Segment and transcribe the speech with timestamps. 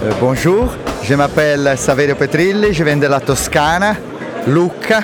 [0.00, 0.68] Euh, bonjour,
[1.02, 3.96] je m'appelle Saverio Petrilli, je viens de la Toscana,
[4.46, 5.00] Lucca.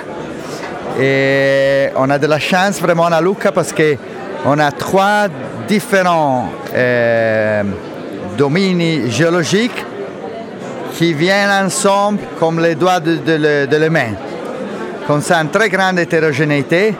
[1.96, 5.26] On a de la chance vraiment à Lucca parce qu'on a trois
[5.66, 7.64] différents euh,
[9.08, 9.84] géologiques
[10.92, 13.16] qui viennent ensemble comme les doigts de,
[13.66, 14.12] de, la main.
[15.08, 16.94] Comme ça, une très grande hétérogénéité.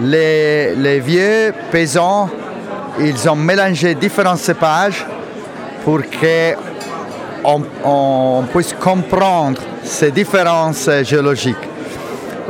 [0.00, 2.30] Les, les vieux paysans,
[2.98, 5.04] ils ont mélangé différents cépages
[5.84, 6.73] pour qu'on
[7.44, 11.68] on puisse comprendre ces différences géologiques.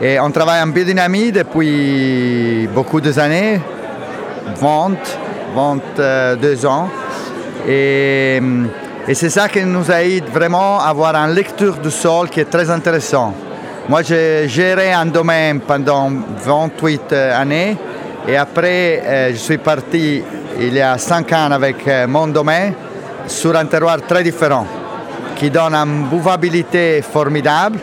[0.02, 3.60] Et on travaille en biodynamie depuis beaucoup d'années,
[4.60, 4.90] 20,
[5.54, 6.88] 22 ans.
[7.66, 8.40] Et,
[9.06, 12.50] et c'est ça qui nous aide vraiment à avoir une lecture du sol qui est
[12.50, 13.32] très intéressant.
[13.88, 16.10] Moi, j'ai géré un domaine pendant
[16.44, 17.76] 28 années
[18.26, 20.22] et après, euh, je suis parti
[20.58, 22.74] il y a 5 ans avec euh, mon domaine
[23.26, 24.66] sur un terroir très différent
[25.36, 27.78] qui donne une bouvabilité formidable.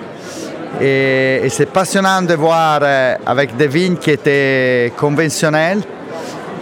[0.79, 5.81] Et, et c'est passionnant de voir euh, avec des vignes qui étaient conventionnelles,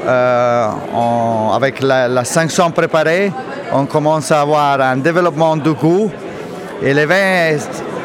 [0.05, 3.31] euh, on, avec la, la, sanction préparée,
[3.71, 6.09] on commence à avoir un développement du goût.
[6.81, 7.57] Et les vins,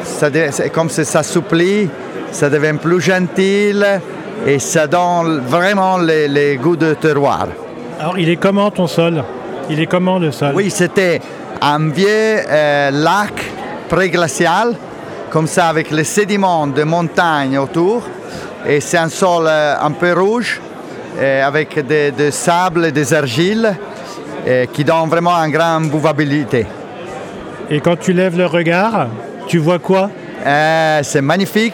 [0.03, 1.89] c'est comme si ça s'assouplit,
[2.31, 3.73] ça devient plus gentil
[4.45, 7.47] et ça donne vraiment les, les goûts de terroir.
[7.99, 9.23] Alors, il est comment ton sol?
[9.69, 10.51] Il est comment le sol?
[10.53, 11.21] Oui, c'était
[11.61, 12.07] un vieux
[12.49, 13.33] euh, lac
[13.89, 14.75] préglacial,
[15.29, 18.03] comme ça, avec les sédiments de montagne autour.
[18.67, 20.59] Et c'est un sol euh, un peu rouge,
[21.19, 23.75] euh, avec des, des sables et des argiles,
[24.47, 26.65] euh, qui donnent vraiment une grande bouvabilité.
[27.69, 29.07] Et quand tu lèves le regard,
[29.47, 30.09] tu vois quoi?
[31.01, 31.73] C'est magnifique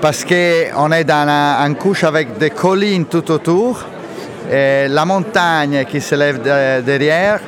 [0.00, 3.84] parce qu'on est dans un- une couche avec des collines tout autour,
[4.50, 7.40] la montagne qui se lève de- derrière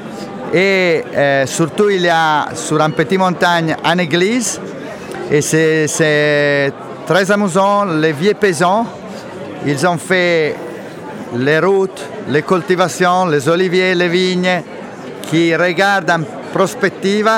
[0.53, 4.61] et euh, surtout il y a sur une petite montagne une église
[5.31, 6.73] et c'est-
[7.07, 7.85] très amusant.
[7.85, 8.87] Les vieux paysans,
[9.67, 10.55] ils ont fait
[11.37, 14.63] les routes, les cultivations, les oliviers, les vignes
[15.23, 16.21] qui regardent en
[16.53, 17.29] prospective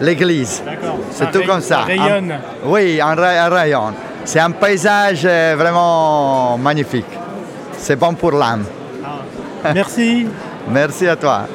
[0.00, 0.62] l'église.
[1.10, 1.80] C'est tout comme ça.
[1.80, 2.32] rayonne.
[2.32, 2.38] Un-
[2.68, 3.92] oui, un, un rayon.
[4.24, 7.12] C'est un paysage euh, vraiment magnifique.
[7.76, 8.64] C'est bon pour l'âme.
[9.74, 10.26] Merci.
[10.68, 11.46] Merci à toi.